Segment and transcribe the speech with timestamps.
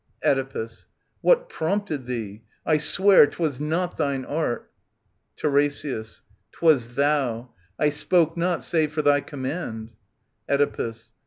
[0.25, 0.87] Oedipus.
[1.21, 2.41] What prompted thee?
[2.65, 4.71] I swear *twas not thine art.
[5.37, 6.23] TiRESIAS.
[6.51, 7.51] *Twa$ thou.
[7.77, 9.93] I spoke not, save for thy command.
[10.49, 11.11] Oedipus.